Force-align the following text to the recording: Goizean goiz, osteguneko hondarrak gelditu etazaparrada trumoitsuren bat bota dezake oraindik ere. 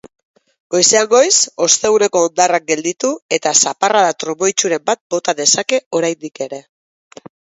Goizean 0.75 1.03
goiz, 1.09 1.35
osteguneko 1.65 2.23
hondarrak 2.27 2.65
gelditu 2.71 3.11
etazaparrada 3.37 4.15
trumoitsuren 4.23 4.83
bat 4.93 5.01
bota 5.15 5.37
dezake 5.43 5.83
oraindik 6.01 6.45
ere. 6.49 6.63